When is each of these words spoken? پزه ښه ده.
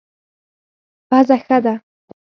پزه 1.09 1.37
ښه 1.43 1.57
ده. 1.63 1.73